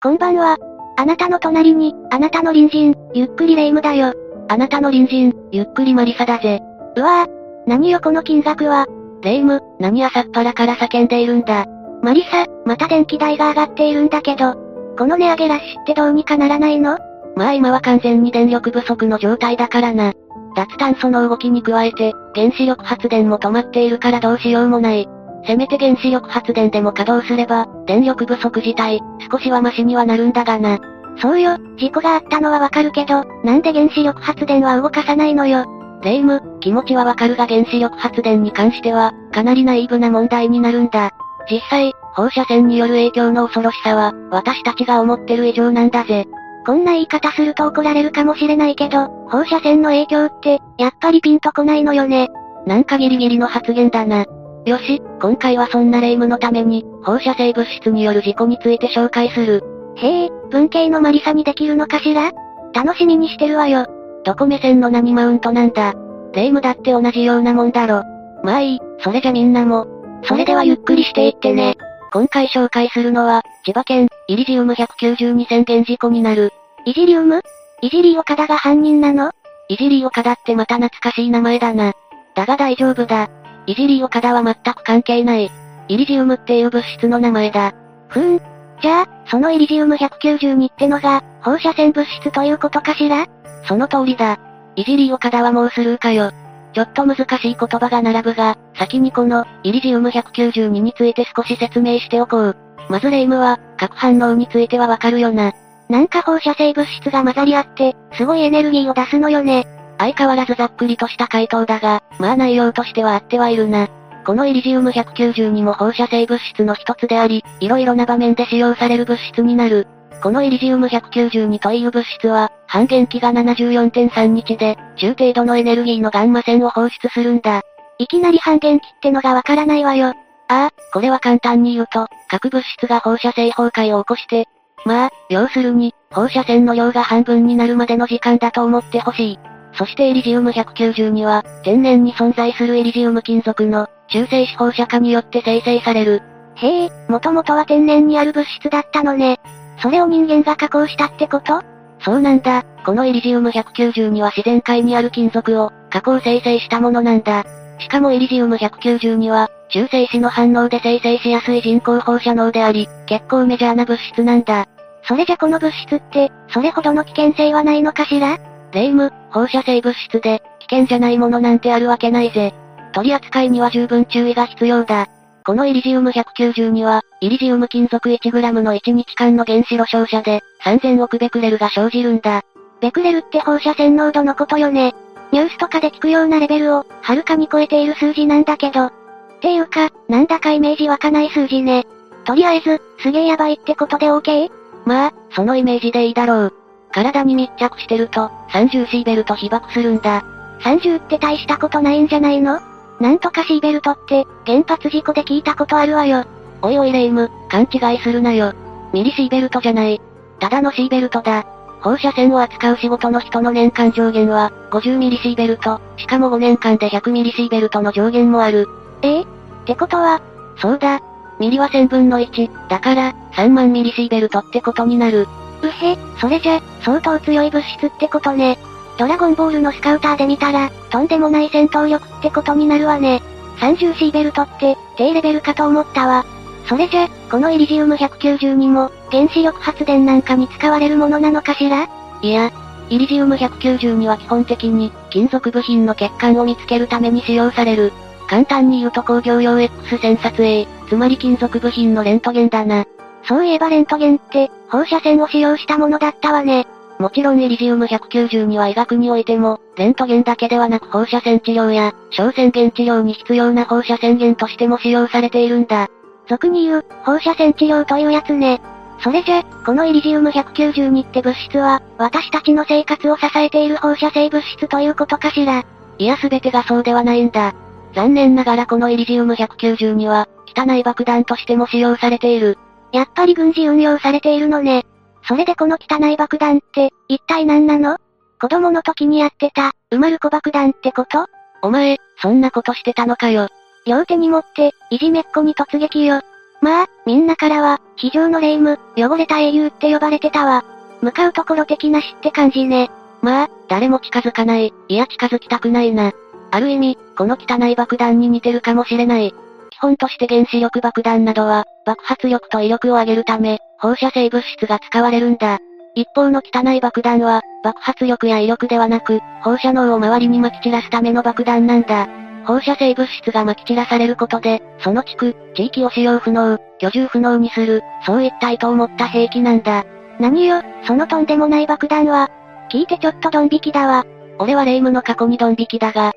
[0.00, 0.56] こんばんは。
[0.96, 4.12] あなたの隣に、あなたの隣人、ゆっくりレ夢ムだよ。
[4.48, 6.60] あなたの隣人、ゆっくりマリサだぜ。
[6.94, 7.30] うわぁ。
[7.66, 8.86] 何よこの金額は。
[9.22, 11.66] レ夢ム、何朝っぱらから叫んでいるんだ。
[12.00, 14.54] マリサ、また電気代が上がっているんだけど、
[14.96, 16.96] この値上げラッシュってどうにかならないの？
[17.34, 20.12] まあ今は完全に電力不足の状態だからな。
[20.54, 25.08] 脱炭素の動きに加えて、原子力発電も止まっているからどうしようもない。
[25.46, 29.00] せめて原子力発電でも稼働すれば、電力不足自体、
[29.30, 30.78] 少しはマシにはなるんだがな。
[31.20, 35.64] そうよ、事故があったのはわかるけど、なんで原子力発電は動かさないのよ。
[36.02, 41.10] レイム、気持ちはわかるが原子力発電に関しては、かなりナイーブな問題になるんだ。
[41.50, 46.26] 実際、放射線による影響の恐ろしさは、私たちが思ってる以上なんだぜ。
[46.66, 52.28] こんな言い方すると怒られるかもしれないけど、放射線の影響って、やっぱりピンとこないのよね。
[52.66, 54.26] なんかギリギリの発言だな。
[54.68, 59.64] よし、今回はそんな霊夢のために、放射性物質による事故について紹介する。
[59.96, 62.30] へえ、文系のマリサにできるのかしら？
[62.74, 63.86] 楽しみにしてるわよ。
[64.24, 65.94] どこ目線の何マウントなんだ？
[66.34, 68.02] 霊夢だって同じようなもんだろ。
[68.44, 69.86] まあいい、それじゃみんなも。
[70.24, 71.76] それではゆっくりしていってね。
[72.12, 76.52] 今回紹介するのは、千葉県、イリジウム192宣言事故になる。
[76.84, 77.40] イジリウム？
[77.80, 79.30] イジリー岡田が犯人なの？
[79.70, 81.94] イジリー岡田ってまた懐かしい名前だな。
[82.34, 83.30] だが大丈夫だ。
[83.68, 85.50] イジリー岡田は全く関係ない。
[85.88, 87.74] イリジウムっていう物質の名前だ。
[88.08, 88.40] ふーん。
[88.80, 93.26] じゃあ、そのイリジウム192ってのが、放射線物質ということかしら？
[93.66, 94.38] その通りだ。
[94.74, 96.32] イジリー岡田はもうスルーかよ。
[96.72, 102.56] ちょっと難しい言葉が並ぶが、先にこの、イリジウム192について少し説明しておこう。
[102.88, 105.52] まずレイムは、核反応についてはわかるよな。
[105.90, 109.66] なんか放射性物質が混ざり合って、すごいエネルギーを出すのよね。
[109.98, 113.88] 相変わらずざっくりとした回答だが、まあ内容としては合ってはいるな。
[114.24, 119.86] このイリジウム192も放射性物質の一つであり、いろいろな場面で使用される物質になる。
[120.22, 127.62] このイリジウム192という物質は、半減期が74.3日で、中程度のエネルギーのガンマ線を放出するんだ。
[127.98, 130.08] いきなり半減期ってのがわからないわよ。
[130.08, 130.14] あ
[130.48, 134.46] あ、これは簡単に言うと、核物質が放射性崩壊を起こして、
[134.84, 139.38] まあ、要するに、放射線の量が半分になるまでの時間だと思ってほしい。
[139.78, 146.20] そしてイリジウム192は、天然に存在するイリジウム金属の、中性子放射化によって生成される。
[146.56, 149.38] へえ、もともとは天然にある物質だったのね。
[149.80, 151.62] それを人間が加工したってこと？
[152.00, 152.64] そうなんだ。
[152.84, 157.44] このイリジウム192は自然界にある金属を、加工生成したものなんだ。
[157.78, 164.66] しかもイリジウム192は、中性子の反応で生成しやすい人工放射能であり、結構メジャーな物質なんだ。
[165.04, 168.38] それじゃこの物質って、それほどの危険性はないのかしら？
[168.72, 172.54] レイム、放射性物質で、危険じゃないものなんてあるわけないぜ。
[172.92, 175.06] 取り扱いには十分注意が必要だ。
[175.44, 182.42] このイリジウム192は、イリジウム金属 1g の1日間の原子炉照射で、3000億ベクレルが生じるんだ。
[182.80, 184.94] ベクレルって放射線濃度のことよね。
[185.32, 188.86] ニュースとかで聞くようなレベルを、はるかに超えている数字なんだけど。
[188.86, 188.92] っ
[189.40, 191.86] ていうか、なんだかイメージ湧かない数字ね。
[192.24, 194.50] とりあえず、すげえやばいってことで OK?
[194.84, 196.54] まあ、そのイメージでいいだろう。
[196.98, 200.24] 体に密着してると、30シーベルト被爆するんだ。
[200.62, 202.60] 30って大したことないんじゃないの？
[202.98, 206.24] なんとかシーベルトって、原発事故で聞いたことあるわよ。
[206.60, 208.52] おいおいレイム、勘違いするなよ。
[208.92, 210.00] ミリシーベルトじゃない。
[210.40, 211.46] ただのシーベルトだ。
[211.80, 218.66] 放射線を扱う仕事の人の年間上限は、50ミリシーベルト、しかも5年間で100ミリシーベルトの上限もある。
[219.02, 219.20] え？
[219.20, 219.26] っ
[219.66, 220.20] てことは、
[220.56, 221.00] そうだ。
[221.38, 225.28] ミリは1000分の1、だから、3万ミリシーベルトってことになる。
[225.62, 228.58] うへ、それじゃ、相当強い物質ってことね。
[228.98, 233.22] ドラゴンボールのスカウターで見たら、とんでもない戦闘力ってことになるわね。
[233.58, 236.24] 30シーベルトって、低レベルかと思ったわ。
[236.66, 241.88] それじゃ、このイリジウム192も、原子力発電なんかに使われるものなのかしら？
[242.22, 242.52] いや、
[242.90, 247.92] イリジウム192は基本的に、金属部品の欠陥を見つけるために使用される。
[248.28, 252.84] 簡単に言うと工業用 X 線撮影、つまり金属部品のレントゲンだな。
[253.28, 256.66] そういえばレントゲンって、放射線を使用したものだったわね。
[256.98, 265.88] もちろんイリジウム192は医学においても、レントゲンだけではなく放射線治療や、小線源治療に必要な放射線源としても使用されているんだ。
[266.26, 268.60] 俗に言う、放射線治療というやつね。
[269.00, 275.64] それじゃ、このイリジウム192って物質は、私たちの生活を支えている放射性物質ということかしら。
[275.98, 277.54] いや全てがそうではないんだ。
[277.94, 282.58] 残念ながらこのイリジウム192は、汚い爆弾としても使用されている。
[282.92, 284.86] やっぱり軍事運用されているのね。
[285.26, 287.98] それでこの汚い爆弾って、一体何なの？
[288.40, 291.26] 子供の時にやってた、埋まる子爆弾ってこと？
[291.62, 293.48] お前、そんなことしてたのかよ。
[293.86, 296.20] 両手に持って、いじめっ子に突撃よ。
[296.60, 300.64] まあ、みんなからは、非常の霊夢、汚れた英雄って呼ばれてたわ。
[301.00, 302.90] 向かうところ的な死って感じね。
[303.22, 306.12] まあ、誰も近づかない、いや近づきたくないな。
[306.50, 309.34] ある意味、この汚い爆弾に似てるかもしれない。
[309.80, 315.58] 本として原子力爆弾などは、爆発力と威力を上げるため、放射性物質が使われるんだ。
[315.94, 322.08] 一方の汚い爆弾は、爆発力や威力ではなく、放射能を周りに撒き散らすための爆弾なんだ。
[322.46, 329.84] 放射性物質が撒き散らされることで、その地区、地域を使用不能、居住不能にする、そういった意図を持った兵器なんだ。
[330.18, 332.30] 何よ、そのとんでもない爆弾は？
[332.70, 334.04] 聞いてちょっとドン引きだわ。
[334.38, 336.12] 俺は霊夢の過去にドン引きだが。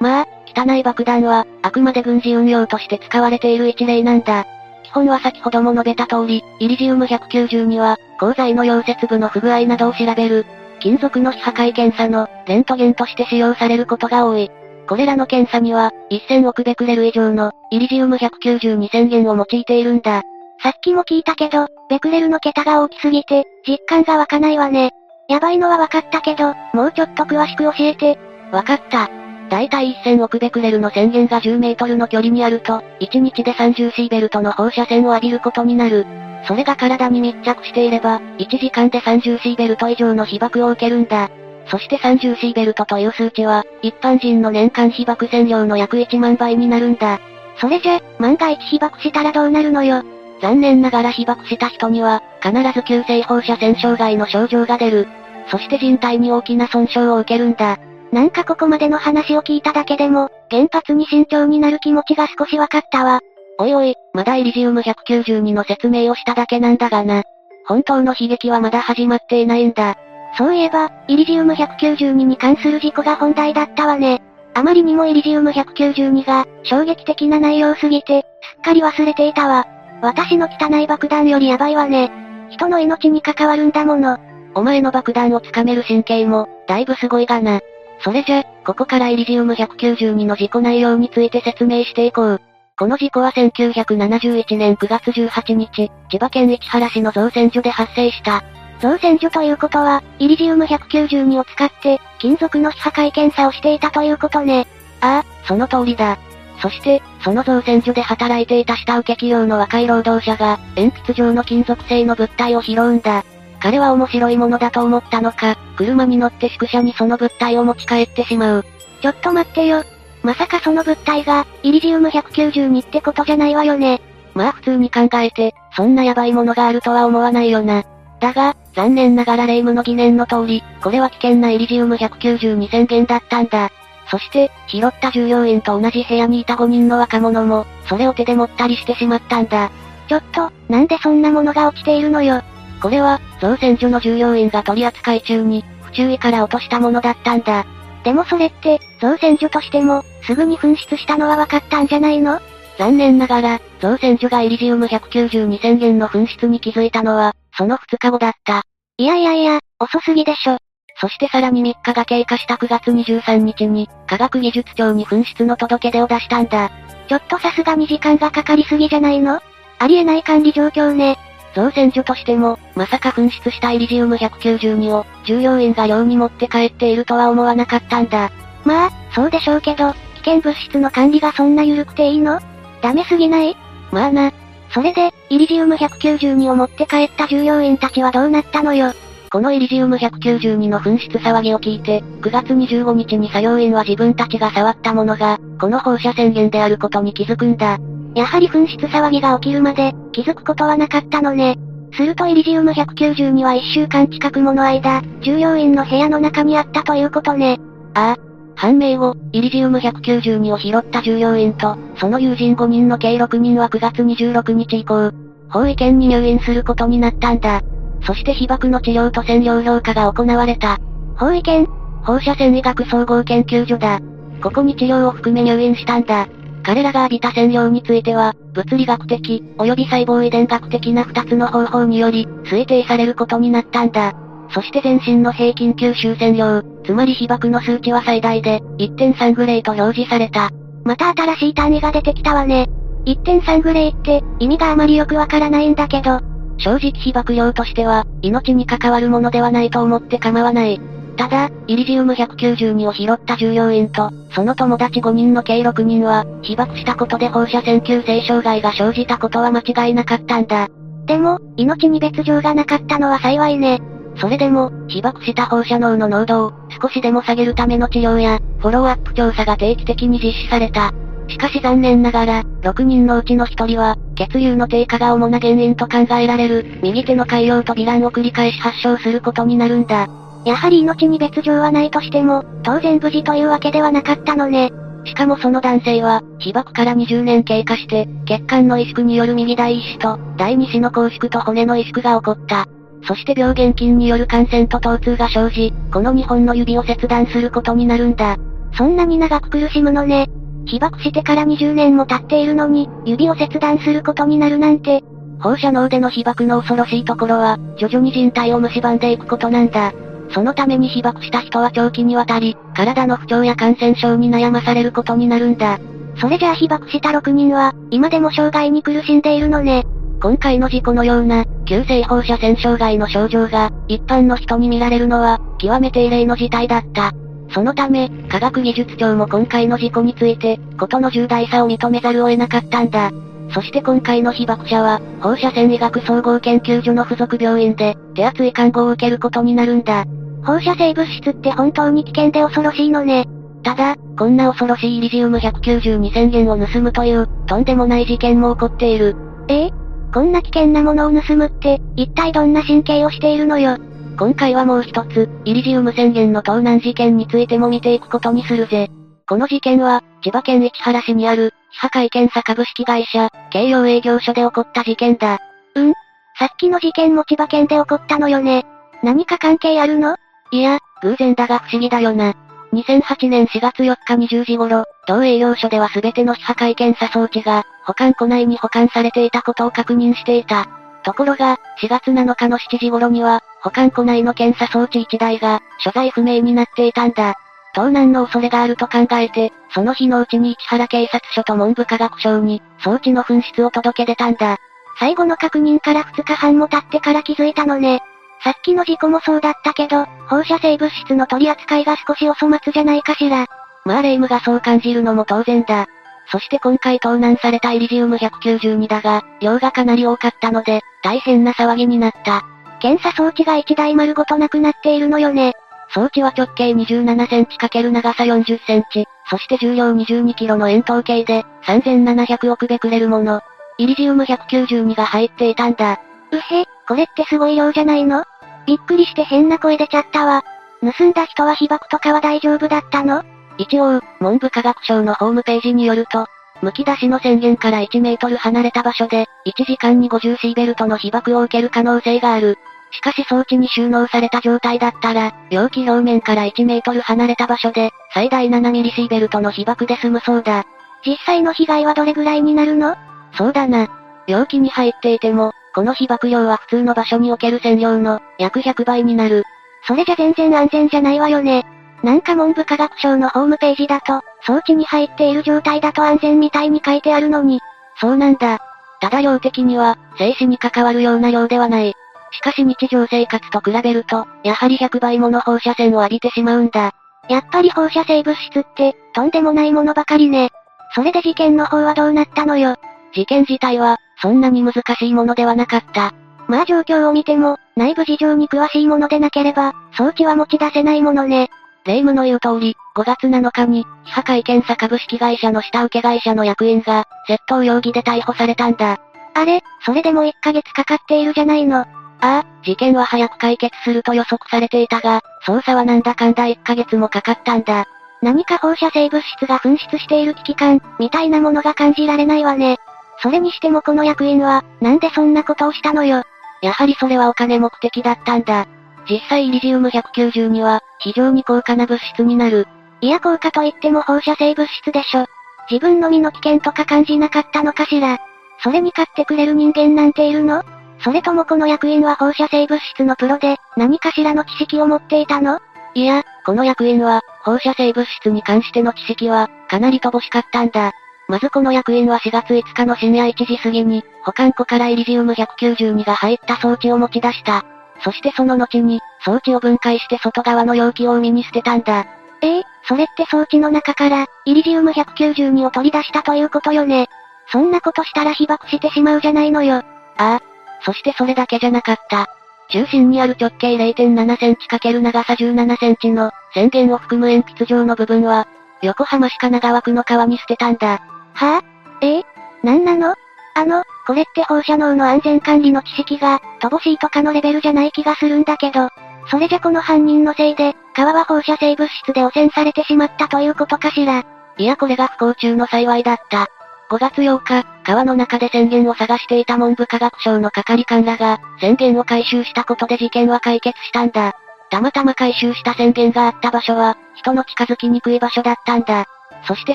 [0.00, 4.46] まあ、汚い爆弾は、あくまで軍事運用として使われている一例なんだ。
[4.84, 10.46] 基本は先ほども述べた通り、イリジウム192は、鋼材の溶接部の不具合などを調べる、
[10.80, 14.50] 金属の非破壊検査の、レントゲンとして使用されることが多い。
[14.86, 20.22] これらの検査には、1000億ベクレル以上の、イリジウム192宣言を用いているんだ。
[20.62, 24.92] さっきも聞いたけど、ベクレルの桁が大きすぎて、実感が湧かないわね。
[25.28, 28.18] やばいのは分かったけど、もうちょっと詳しく教えて。
[28.50, 29.23] 分かった。
[29.50, 36.06] だいたい1000億ベクレルの宣言が10メートルの距離にあると、1日で30シーベルトの放射線を浴びることになる。
[36.46, 41.30] それが体に密着していれば、1時間で30シーベルト以上の被爆を受けるんだ。
[41.68, 47.20] そして30シーベルトという数値は、一般人の年間被爆線量の約1万倍になるんだ。
[47.58, 50.02] それじゃ、万が一被爆したらどうなるのよ。
[50.42, 55.08] 残念ながら被爆した人には、必ず急性放射線障害の症状が出る。
[55.48, 57.78] そして人体に大きな損傷を受けるんだ。
[58.14, 63.18] なんかここまでの話を聞いただけでも、原発に慎重になる気持ちが少しわかったわ。
[63.58, 67.24] おいおい、まだイリジウム192の説明をしただけなんだがな。
[67.66, 69.96] 本当の悲劇はまだ始まっていないんだ。
[70.38, 74.22] そういえば、イリジウム192に関する事故が本題だったわね。
[74.54, 79.66] あまりにもイリジウム192が、衝撃的な内容すぎて、すっかり忘れていたわ。
[80.02, 82.12] 私の汚い爆弾よりヤバいわね。
[82.50, 84.18] 人の命に関わるんだもの。
[84.54, 87.60] お前の爆弾をつかめる神経も、だいぶすごいがな。
[88.04, 92.40] それじゃ、ここからイリジウム192の事故内容について説明していこう。
[92.76, 98.44] この事故は1971年9月18日、千葉県市原市の造船所で発生した。
[98.80, 104.66] 造船所ということは、イリジウム192を使って、金属の非破壊検査をしていたということね。
[105.00, 106.18] ああ、その通りだ。
[106.60, 113.24] そして、その造船所で働いていた下請け企業の若い労働者が、鉛筆状の金属製の物体を拾うんだ。
[113.64, 118.64] 彼は面白いものだと思ったのか、車に乗って宿舎にその物体を持ち帰ってしまう。
[119.00, 119.84] ちょっと待ってよ。
[120.22, 124.02] まさかその物体が、イリジウム192ってことじゃないわよね。
[124.34, 127.84] まあ普通に考えて、そんなヤバいものがあるとは思わないよな。
[128.20, 133.70] だが、残念ながら霊夢の疑念の通り、これは危険なイリジウム192宣言だったんだ。
[134.10, 139.70] そして、拾った従業員と同じ部屋にいた5人の若者も、それを手で持ったりしてしまったんだ。
[140.06, 142.42] ちょっと、なんでそんなものが落ちているのよ。
[142.84, 147.64] これは、造船所の従業員が取り扱い中に、不注意から落としたものだったんだ。
[148.04, 152.42] でもそれって、造船所としても、すぐに紛失したのは分かったんじゃないの？
[152.76, 158.64] 残念ながら、造船所がイリジウム192宣言の紛失に気づいたのは、その2日後だった。
[158.98, 160.58] いやいやいや、遅すぎでしょ。
[161.00, 166.70] そしてさらに3日が経過した9月23日に、科学技術庁に紛失の届け出を出したんだ。
[167.08, 169.40] ちょっとさすがに時間がかかりすぎじゃないの？
[169.78, 171.16] ありえない管理状況ね。
[171.54, 178.30] 造船所としても、まさか紛失したイリジウム192を、従業員が寮に持って帰っているとは思わなかったんだ。
[178.64, 182.40] まあ、そうでしょうけど、危険物質の管理がそんな緩くていいの？
[182.82, 183.56] ダメすぎない？
[183.92, 184.32] まあな。
[184.70, 188.92] それで、イリジウム192を持って帰った従業員たちはどうなったのよ？
[189.30, 197.78] このイリジウム192の紛失騒ぎを聞いて、9月25日に作業員は自分たちが触ったものが、この放射宣言であることに気づくんだ。
[198.14, 201.58] やはり紛失騒ぎが起きるまで、気づくことはなかったのね。
[201.92, 207.58] するとイリジウム192は1週間近くもの間、従業員の部屋の中にあったということね。
[207.94, 208.34] ああ。
[208.56, 215.12] 判明後、イリジウム192を拾った従業員と、その友人5人の計6人は9月26日以降、
[215.48, 217.62] 法医研に入院することになったんだ。
[218.02, 220.78] そして被爆の治療と線量評価が行われた。
[221.16, 221.66] 法医研
[222.04, 224.00] 放射線医学総合研究所だ。
[224.42, 226.28] ここに治療を含め入院したんだ。
[226.64, 234.14] 彼らが浴びた線量については、物理学的、及び細胞遺伝学的な二つの方法により、推定されることになったんだ。
[234.50, 240.50] そして全身の平均吸収線量、つまり被爆の数値は最大で、1.3グレイと表示された。
[240.84, 242.68] また新しい単位が出てきたわね。
[243.06, 246.20] 1.3グレイって、意味があまりよくわからないんだけど。
[246.56, 250.80] 正直被爆量としては、命に関わるものではないと思って構わない。
[251.16, 260.68] ただ、イリジウム192を拾った従業員と、その友達5人の計6人は、被爆したことで放射線急性障害が生じたことは間違いなかったんだ。
[261.06, 263.80] でも、命に別状がなかったのは幸いね。
[264.16, 270.92] それでも、被爆した放射能の濃度を少しでも下げるための治療や、フォローアップ調査が定期的に実施された。
[271.28, 280.06] しかし残念ながら、6人のうちの1人は、血流の低下が主な原因と考えられる、右手の海洋とヴィランを繰り返し発症することになるんだ。
[280.44, 284.72] やはり命に別状はないとしても、当然無事というわけではなかったのね。
[285.06, 292.66] しかもその男性は、被爆から20年経過して、血管の萎縮による右第一子と、第二子の拘縮と骨の萎縮が起こった。
[293.06, 298.36] そして病原菌による感染と疼痛が生じ、この2本の指を切断することになるんだ。
[298.76, 300.28] そんなに長く苦しむのね。
[300.66, 305.02] 被爆してから20年も経っているのに、指を切断することになるなんて。
[305.40, 309.92] 放射能での被爆の恐ろしいところは、徐々に人体を蝕んでいくことなんだ。
[310.30, 315.78] そのために被爆した人は長期にわたり、体の不調や感染症に悩まされることになるんだ。
[316.16, 319.84] それじゃあ被爆した6人は、今でも障害に苦しんでいるのね。
[320.20, 327.12] 今回の事故のような、急性放射線障害の症状が、一般の人に見られるのは、極めて異例の事態だった。
[327.52, 333.10] そのため、科学技術庁も今回の事故について、ことの重大さを認めざるを得なかったんだ。
[333.50, 340.04] そして今回の被爆者は、放射線医学総合研究所の付属病院で、手厚い看護を受けることになるんだ。
[340.44, 343.26] 放射性物質って本当に危険で恐ろしいのね。
[343.62, 349.16] ただ、こんな恐ろしいイリジウム192宣言を盗むという、とんでもない事件も起こっている。
[349.48, 349.66] え？
[349.66, 349.70] え
[350.12, 353.78] こんな危険なものを盗むって、一体どんな神経をしているのよ。
[354.16, 358.90] 今回はもう一つ、イリジウム宣言の盗難事件についても見ていくことにするぜ。
[359.26, 365.38] この事件は、千葉県市原市にある、非破壊検査株式会社、京葉営業所で起こった事件だ。
[365.74, 365.92] うん
[366.36, 368.66] さっきの事件も千葉県で起こったのよね。
[369.02, 370.16] 何か関係あるの？
[370.50, 372.34] いや、偶然だが不思議だよな。
[372.72, 380.66] 2008年4月4日20時頃、同営業所では全ての非破壊検査装置が、保管庫内に保管されていたことを確認していた。
[381.04, 387.36] ところが、4月7日の7時頃には、保管庫内の検査装置1台が、所在不明になっていたんだ。
[387.74, 394.58] 盗難の恐れがあると考えて、その日のうちに市原警察署と文部科学省に、装置の紛失を届け出たんだ。
[394.98, 398.00] 最後の確認から2日半も経ってから気づいたのね。
[398.44, 403.46] さっきの事故もそうだったけど、放射性物質の取り扱いが少しお粗末じゃないかしら。
[403.84, 405.86] まあ霊夢がそう感じるのも当然だ。
[406.30, 412.44] そして今回盗難されたイリジウム192だが、量がかなり多かったので、大変な騒ぎになった。
[412.80, 415.54] 検査装置が1台丸ごとなくなっているのよね。
[415.94, 423.40] 装置は直径27センチ×長さ40センチ、そして重量22キロの円筒形で、3700億ベクレルもの。
[423.78, 426.00] イリジウム192が入っていたんだ。
[426.32, 428.24] うへ、これってすごい量じゃないの？
[428.66, 430.42] びっくりして変な声出ちゃったわ。
[430.80, 433.22] 盗んだ人は被爆とかは大丈夫だったの？
[433.56, 436.26] 一応、文部科学省のホームページによると、
[436.60, 442.58] 剥き出しの宣言から1メートル離れた場所で、1時間に50シーベルトの被爆を受ける可能性がある。
[442.94, 450.64] しかし装置に収納された状態だったら、容器表面から1メートル離れた場所で、最大7ミリシーベルトの被爆で済むそうだ。
[451.04, 452.96] 実際の被害はどれぐらいになるの？
[453.32, 453.88] そうだな。
[454.28, 459.42] 容器に入っていても、この被爆量は普通の場所における線量の約100倍になる。
[459.86, 461.66] それじゃ全然安全じゃないわよね。
[462.04, 467.60] なんか文部科学省のホームページだと、装置に入っている状態だと安全みたいに書いてあるのに。
[468.00, 468.60] そうなんだ。
[469.00, 471.94] ただ量的には、生死に関わるような量ではない。
[472.34, 476.92] しかし日常生活と比べると、やはり100倍もの放射線を浴びてしまうんだ。
[477.28, 480.50] やっぱり放射性物質って、とんでもないものばかりね。
[480.94, 482.76] それで事件の方はどうなったのよ。
[483.14, 486.12] 事件自体は、そんなに難しいものではなかった。
[486.48, 491.50] まあ状況を見ても、内部事情に詳しいものでなければ、装置は持ち出せないものね。
[491.84, 498.98] 霊夢の言う通り、5月7日に、非破壊検査株式会社の下請け会社の役員が、窃盗容疑で逮捕されたんだ。
[499.34, 501.86] あれ、それでも1ヶ月かかっているじゃないの。
[502.20, 507.86] ああ、事件は早く解決すると予測されていたが、捜査はなんだかんだ1ヶ月もかかったんだ。
[508.22, 512.78] 何か放射性物質が噴出している危機感、みたいなものが感じられないわね。
[513.22, 516.22] それにしてもこの役員は、なんでそんなことをしたのよ。
[516.62, 518.66] やはりそれはお金目的だったんだ。
[519.08, 522.66] 実際イリジウム192は、非常に高価な物質になる。
[523.02, 525.26] いや高価といっても放射性物質でしょ。
[525.70, 528.18] 自分の身の危険とか感じなかったのかしら。
[528.62, 530.62] それに買ってくれる人間なんているの？
[531.04, 535.60] それともこの役員は放射性物質のプロで、何かしらの知識を持っていたの？
[535.92, 540.92] いや、この役員は、放射性物質に関しての知識は、かなり乏しかったんだ。
[541.28, 547.64] まずこの役員は4月5日の深夜1時過ぎに、保管庫からイリジウム192が入った装置を持ち出した。
[548.02, 552.06] そしてその後に、装置を分解して外側の容器を海に捨てたんだ。
[552.40, 557.08] ええそれって装置の中から、イリジウム192を取り出したということよね。
[557.48, 559.76] そんなことしたら被爆してしまうじゃないのよ。
[559.76, 559.82] あ
[560.16, 560.53] あ。
[560.84, 562.28] そしてそれだけじゃなかった。
[562.70, 568.48] 中心にある直径0.7センチ×長さ17センチの、宣言を含む鉛筆状の部分は、
[568.82, 571.00] 横浜市神奈川区の川に捨てたんだ。
[571.34, 571.62] はぁ、あ、
[572.00, 572.18] え？
[572.18, 572.24] え
[572.62, 573.14] なんなの？
[573.56, 578.88] あの、これって放射能の安全管理の知識が、乏しいとかのレベルじゃない気がするんだけど、
[579.30, 584.24] それじゃこの犯人のせいで、川は放射性物質で汚染されてしまったということかしら。
[584.56, 586.48] いやこれが不幸中の幸いだった。
[586.90, 594.34] 5月8日、川の中で宣言を探していた文部科学省の係官らが、宣言を回収したことで事件は解決したんだ。
[594.70, 599.06] たまたま回収した宣言があった場所は、人の近づきにくい場所だったんだ。
[599.46, 599.74] そして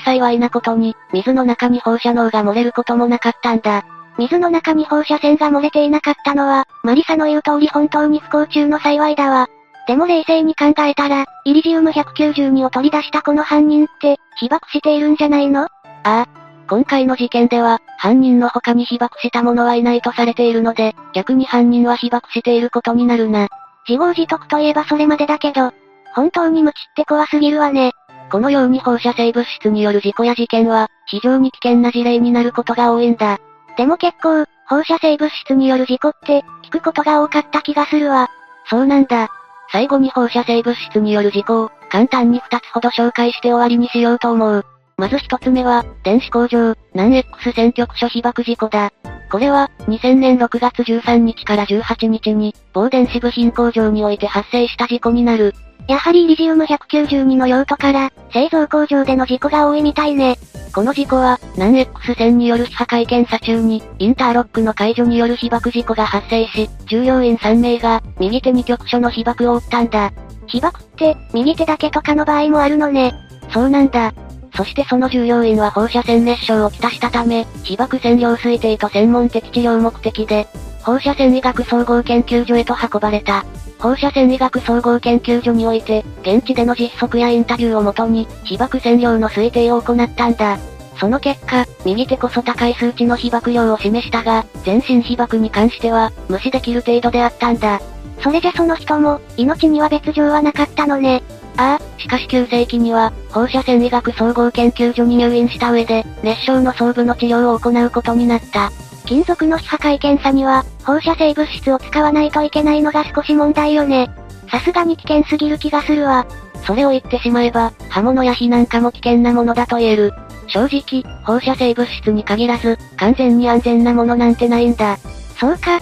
[0.00, 3.84] 幸いなことに、水の中に放射能が漏れることもなかったんだ。
[4.18, 9.48] 水の中に放射線が漏れていなかったのは、マリサの言う通り本当に不幸中の幸いだわ。
[9.86, 15.62] でも冷静に考えたら、イリジウム192を取り出したこの犯人って、被爆しているんじゃないの？
[15.62, 15.68] あ
[16.04, 16.39] あ。
[16.70, 23.48] 今回の事件では、犯人の他に被爆した者はいないとされているので、逆に犯人は被爆していることになるな。
[23.88, 25.72] 自業自得といえばそれまでだけど、
[26.14, 27.90] 本当に無知って怖すぎるわね。
[28.30, 33.40] このように放射性物質による事故や事件は、非常に危険な事例になることが多いんだ。
[33.76, 38.28] でも結構、放射性物質による事故って、聞くことが多かった気がするわ。
[38.66, 39.28] そうなんだ。
[39.72, 44.64] 最後に放射性物質による事故を、簡単に2つほど紹介して終わりにしようと思う。
[45.00, 48.92] まず1つ目は、電子工場、南 X 選挙区所被爆事故だ。
[49.32, 55.54] これは、2000年6月13日から18日に、某電子部品工場において発生した事故になる。
[55.88, 60.36] やはりリジウム192の用途から、製造工場での事故が多いみたいね。
[60.74, 70.12] この事故は、南 X 線による非破壊検査中に、インターロックの解除による被爆事故が発生し、従業員3名が、右手に局所の被爆を負ったんだ。
[70.46, 73.14] 被爆って、右手だけとかの場合もあるのね。
[73.50, 74.12] そうなんだ。
[74.54, 80.46] そしてその従業員は放射線熱傷をきたしたため、被爆線量推定と専門的治療目的で、
[80.82, 83.44] 放射線医学総合研究所へと運ばれた。
[83.78, 90.58] 放射線医学総合研究所において、現地での実測やインタビューをもとに、被爆線量の推定を行ったんだ。
[90.98, 97.80] その結果、右手こそ高い数値の被爆量を示したが、全身被爆に関しては、無視できる程度であったんだ。
[98.22, 101.22] それじゃその人も、命には別状はなかったのね。
[101.56, 108.70] ああ、しかし9世紀には、放射線医学総合研究所に入院した上で、熱傷の装部の治療を行うことになった。
[109.06, 114.10] 金属の非破壊検査には、放射性物質を使わないといけないのが少し問題よね。
[114.50, 116.26] さすがに危険すぎる気がするわ。
[116.64, 120.12] それを言ってしまえば、刃物や火なんかも危険なものだと言える。
[120.46, 124.98] 正直、放射性物質に限らず、完全に安全なものなんてないんだ。
[125.38, 125.80] そうか。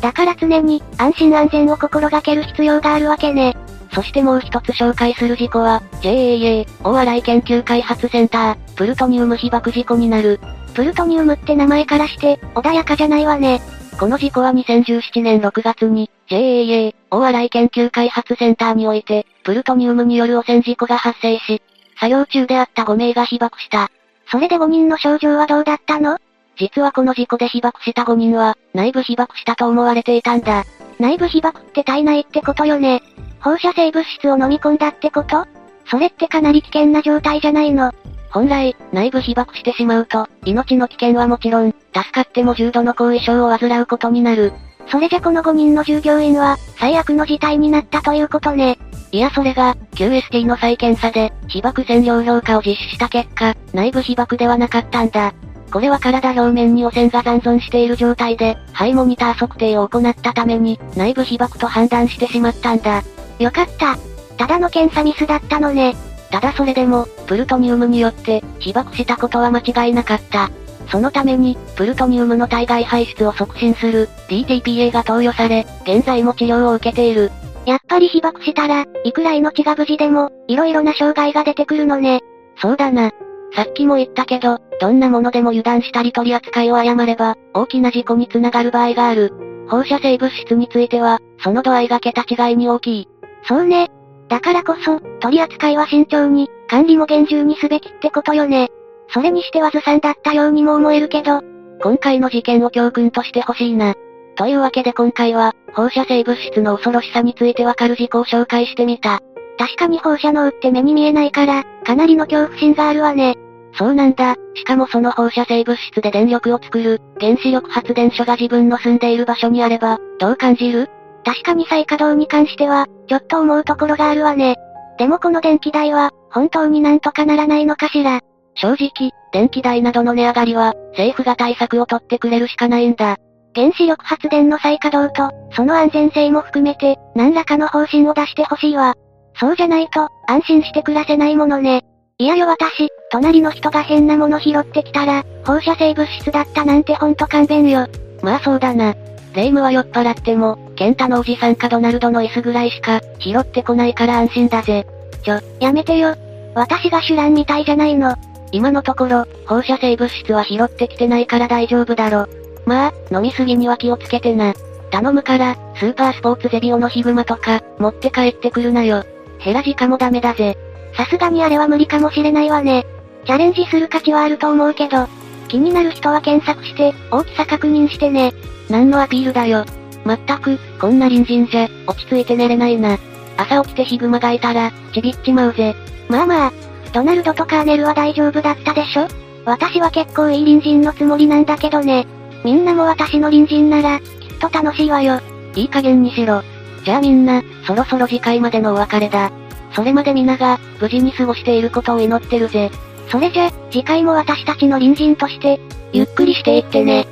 [0.00, 3.56] だから常に、安心安全を心がける必要があるわけね。
[3.92, 10.38] そしてもう一つ紹介する事故は、JAA、大洗研究開発センター、プルトニウム被爆事故になる。
[10.74, 13.60] プルトニウムって名前からして、穏やかじゃないわね。
[13.98, 21.62] この事故は2017年6月に、JAA、大洗研究開発センターにおいて、プルトニウムによる汚染事故が発生し、
[21.98, 23.90] 作業中であった5名が被爆した。
[24.30, 26.18] それで5人の症状はどうだったの？
[26.56, 30.64] 実はこの事故で被爆した5人は、内部被爆したと思われていたんだ。
[31.00, 33.02] 内部被爆って体内ってことよね。
[33.40, 35.46] 放射性物質を飲み込んだってこと？
[35.90, 37.92] それってかなり危険な状態じゃないの。
[38.30, 44.52] 本来、内部被爆してしまうと、命の危険はもちろん、助かっても重度の後遺症を患うことになる。
[44.90, 48.78] それじゃこの5人の従業員は、最悪の事態になったということね。
[49.12, 55.32] いやそれが、QST の再検査で、被爆線量評価を実施した結果、内部被爆ではなかったんだ。
[55.70, 63.02] これは体表面に汚染が残存している状態で、肺モニター測定を行ったために、内部被爆と判断してしまったんだ。
[63.38, 63.96] よかった。
[64.36, 65.96] ただの検査ミスだったのね。
[66.30, 70.50] ただそれでも、プルトニウムによって、被爆したことは間違いなかった。
[70.90, 77.30] そのために、プルトニウムの体外排出を促進する、DTPA が投与され、現在も治療を受けている。
[77.66, 82.20] やっぱり被爆したら、いくら命が無事でも、色々な障害が出てくるのね。
[82.56, 83.10] そうだな。
[83.54, 89.32] さっきも言ったけど、どんなものでも油断したり取り扱いを誤れば、大きな事故につながる場合がある。
[89.68, 93.08] 放射性物質については、その度合いが桁違いに大きい。
[93.44, 93.88] そうね。
[94.28, 98.68] だからこそ、取り扱いは慎重に、管理も厳重にすべきってことよね。
[99.08, 101.40] それにしてはずさんだったようにも思えるけど、
[101.80, 103.94] 今回の事件を教訓としてほしいな。
[104.36, 109.20] というわけで今回は、放射性物質の恐ろしさについてわかる事項を紹介してみた。
[109.58, 113.34] 確かに放射能って目に見えないから、かなりの恐怖心があるわね。
[113.74, 114.36] そうなんだ。
[114.54, 120.88] しかもその放射性物質で電力を作る、原子力発電所が自分の住んでいる場所にあれば、どう感じる？
[121.24, 124.56] 確かに再稼働に関しては、ちょっと思うところがあるわね。
[124.98, 128.20] でもこの電気代は、本当になんとかならないのかしら。
[128.54, 133.16] 正直、電気代などの値上がりは、政府が対策を取ってくれるしかないんだ。
[133.54, 138.94] 原子力発電の再稼働と、その安全性も含めて、何らかの方針を出してほしいわ。
[139.34, 141.82] そうじゃないと、安心して暮らせないものね。
[142.18, 147.86] いやよ私、隣の人が変なもの拾ってきたら、放射性物質だったなんてほんと勘弁よ。
[148.22, 148.94] まあそうだな。
[149.34, 154.86] 霊夢は酔っ払っても、ケンタのおじさんかドナルドの椅子ぐらいしか、拾ってこないから安心だぜ。
[155.22, 156.14] ちょ、やめてよ。
[156.54, 158.16] 私が主乱みたいじゃないの。
[158.52, 162.26] 今のところ、放射性物質は拾ってきてないから大丈夫だろ。
[162.66, 164.54] まあ、飲みすぎには気をつけてな。
[164.90, 169.04] 頼むから、スーパースポーツゼビオのヒグマとか、持って帰ってくるなよ。
[169.38, 170.56] ヘラジカもダメだぜ。
[170.96, 172.86] さすがにあれは無理かもしれないわね。
[173.26, 175.06] チャレンジする価値はあると思うけど、
[175.48, 178.32] 気になる人は検索して、大きさ確認してね。
[178.68, 179.64] 何のアピールだよ。
[180.04, 182.98] まったく、こんな隣人じゃ、落ち着いて寝れないな。
[183.36, 185.74] 朝起きてヒグマがいたら、ちびっちまうぜ。
[186.08, 186.52] まあまあ、
[186.92, 189.08] ドナルドとカーネルは大丈夫だったでしょ？
[189.44, 192.06] 私は結構いい隣人のつもりなんだけどね。
[192.44, 195.20] みんなも私の隣人なら、きっと楽しいわよ。
[195.54, 196.42] いい加減にしろ。
[196.84, 199.30] じゃあみんな、そろそろ次回までのお別れだ。
[199.72, 202.70] それまで皆が、無事に過ごしていることを祈ってるぜ。
[203.10, 205.58] それじゃ、次回も私たちの隣人として、
[205.92, 207.06] ゆっくりしていってね。